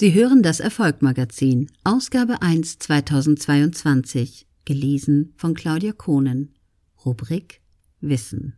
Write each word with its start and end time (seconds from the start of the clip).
Sie 0.00 0.14
hören 0.14 0.42
das 0.42 0.60
Erfolgmagazin, 0.60 1.70
Ausgabe 1.84 2.40
1 2.40 2.78
2022, 2.78 4.46
gelesen 4.64 5.34
von 5.36 5.52
Claudia 5.52 5.92
Kohnen. 5.92 6.54
Rubrik 7.04 7.60
Wissen. 8.00 8.54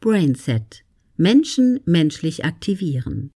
Brainset. 0.00 0.82
Menschen 1.18 1.80
menschlich 1.84 2.46
aktivieren. 2.46 3.32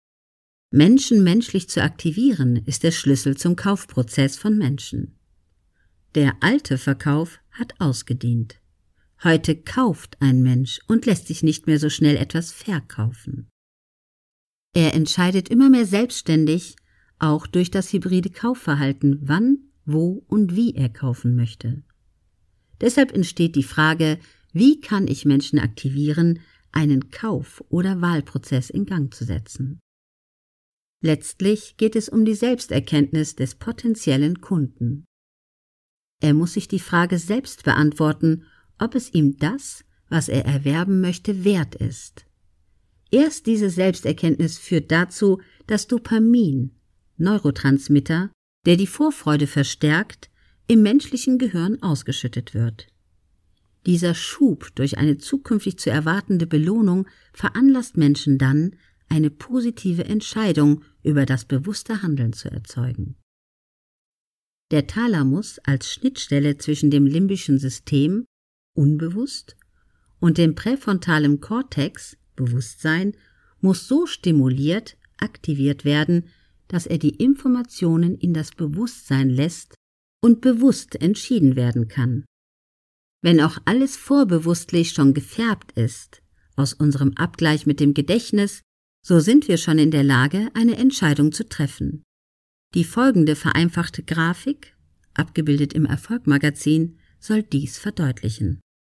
Menschen 0.69 1.25
menschlich 1.25 1.67
zu 1.67 1.83
aktivieren 1.83 2.55
ist 2.65 2.83
der 2.83 2.91
Schlüssel 2.91 3.35
zum 3.35 3.57
Kaufprozess 3.57 4.37
von 4.37 4.57
Menschen. 4.57 5.17
Der 6.15 6.37
alte 6.39 6.77
Verkauf 6.77 7.41
hat 7.51 7.73
ausgedient. 7.81 8.61
Heute 9.25 9.57
kauft 9.57 10.15
ein 10.21 10.41
Mensch 10.41 10.79
und 10.87 11.05
lässt 11.05 11.27
sich 11.27 11.43
nicht 11.43 11.67
mehr 11.67 11.79
so 11.79 11.89
schnell 11.89 12.15
etwas 12.15 12.53
verkaufen. 12.53 13.50
Er 14.73 14.93
entscheidet 14.93 15.49
immer 15.49 15.69
mehr 15.69 15.85
selbstständig, 15.85 16.75
auch 17.19 17.45
durch 17.45 17.71
das 17.71 17.91
hybride 17.93 18.29
Kaufverhalten, 18.29 19.19
wann, 19.21 19.59
wo 19.85 20.23
und 20.27 20.55
wie 20.55 20.75
er 20.75 20.89
kaufen 20.89 21.35
möchte. 21.35 21.83
Deshalb 22.79 23.11
entsteht 23.11 23.55
die 23.55 23.63
Frage, 23.63 24.17
wie 24.53 24.79
kann 24.81 25.07
ich 25.07 25.25
Menschen 25.25 25.59
aktivieren, 25.59 26.39
einen 26.71 27.09
Kauf- 27.09 27.63
oder 27.69 28.01
Wahlprozess 28.01 28.69
in 28.69 28.85
Gang 28.85 29.13
zu 29.13 29.25
setzen. 29.25 29.79
Letztlich 31.03 31.77
geht 31.77 31.95
es 31.95 32.09
um 32.09 32.25
die 32.25 32.35
Selbsterkenntnis 32.35 33.35
des 33.35 33.55
potenziellen 33.55 34.39
Kunden. 34.39 35.05
Er 36.21 36.33
muss 36.33 36.53
sich 36.53 36.67
die 36.67 36.79
Frage 36.79 37.17
selbst 37.17 37.63
beantworten, 37.63 38.45
ob 38.77 38.95
es 38.95 39.13
ihm 39.13 39.37
das, 39.37 39.83
was 40.09 40.29
er 40.29 40.45
erwerben 40.45 41.01
möchte, 41.01 41.43
wert 41.43 41.75
ist. 41.75 42.25
Erst 43.11 43.45
diese 43.45 43.69
Selbsterkenntnis 43.69 44.57
führt 44.57 44.91
dazu, 44.91 45.41
dass 45.67 45.87
Dopamin, 45.87 46.71
Neurotransmitter, 47.17 48.31
der 48.65 48.77
die 48.77 48.87
Vorfreude 48.87 49.47
verstärkt, 49.47 50.29
im 50.67 50.81
menschlichen 50.81 51.37
Gehirn 51.37 51.81
ausgeschüttet 51.83 52.53
wird. 52.53 52.87
Dieser 53.85 54.13
Schub 54.13 54.73
durch 54.75 54.97
eine 54.97 55.17
zukünftig 55.17 55.77
zu 55.77 55.89
erwartende 55.89 56.47
Belohnung 56.47 57.07
veranlasst 57.33 57.97
Menschen 57.97 58.37
dann, 58.37 58.75
eine 59.09 59.29
positive 59.29 60.05
Entscheidung 60.05 60.83
über 61.03 61.25
das 61.25 61.43
bewusste 61.43 62.01
Handeln 62.01 62.31
zu 62.31 62.49
erzeugen. 62.49 63.17
Der 64.69 64.87
Thalamus 64.87 65.59
als 65.59 65.91
Schnittstelle 65.91 66.57
zwischen 66.57 66.91
dem 66.91 67.05
limbischen 67.05 67.59
System 67.59 68.25
unbewusst 68.73 69.57
und 70.21 70.37
dem 70.37 70.55
präfrontalen 70.55 71.41
Kortex 71.41 72.15
Bewusstsein 72.45 73.13
muss 73.59 73.87
so 73.87 74.05
stimuliert, 74.05 74.97
aktiviert 75.17 75.85
werden, 75.85 76.25
dass 76.67 76.85
er 76.85 76.97
die 76.97 77.15
Informationen 77.15 78.17
in 78.17 78.33
das 78.33 78.51
Bewusstsein 78.51 79.29
lässt 79.29 79.75
und 80.21 80.41
bewusst 80.41 80.95
entschieden 81.01 81.55
werden 81.55 81.87
kann. 81.87 82.25
Wenn 83.21 83.39
auch 83.41 83.57
alles 83.65 83.97
vorbewusstlich 83.97 84.91
schon 84.91 85.13
gefärbt 85.13 85.73
ist, 85.73 86.21
aus 86.55 86.73
unserem 86.73 87.13
Abgleich 87.15 87.65
mit 87.65 87.79
dem 87.79 87.93
Gedächtnis, 87.93 88.61
so 89.05 89.19
sind 89.19 89.47
wir 89.47 89.57
schon 89.57 89.79
in 89.79 89.91
der 89.91 90.03
Lage, 90.03 90.49
eine 90.53 90.77
Entscheidung 90.77 91.31
zu 91.31 91.47
treffen. 91.47 92.03
Die 92.73 92.83
folgende 92.83 93.35
vereinfachte 93.35 94.03
Grafik, 94.03 94.75
abgebildet 95.13 95.73
im 95.73 95.85
Erfolgmagazin, 95.85 96.97
soll 97.19 97.43
dies 97.43 97.77
verdeutlichen. 97.77 98.61